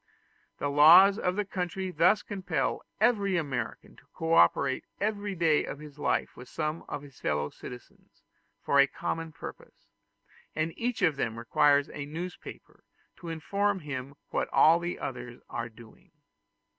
[0.57, 5.77] The laws of the country thus compel every American to co operate every day of
[5.77, 8.23] his life with some of his fellow citizens
[8.63, 9.89] for a common purpose,
[10.55, 12.83] and each one of them requires a newspaper
[13.17, 16.09] to inform him what all the others are doing.